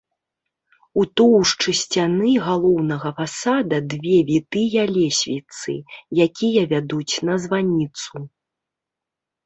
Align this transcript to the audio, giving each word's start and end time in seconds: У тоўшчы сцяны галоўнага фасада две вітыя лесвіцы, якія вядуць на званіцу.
У 1.01 1.03
тоўшчы 1.19 1.69
сцяны 1.81 2.31
галоўнага 2.47 3.09
фасада 3.21 3.77
две 3.93 4.17
вітыя 4.33 4.81
лесвіцы, 4.99 5.79
якія 6.29 6.61
вядуць 6.77 7.15
на 7.31 7.35
званіцу. 7.49 8.29